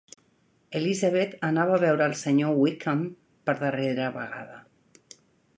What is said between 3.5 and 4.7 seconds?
per darrera vegada.